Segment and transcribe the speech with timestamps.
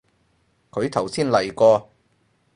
[0.71, 1.87] 佢頭先嚟過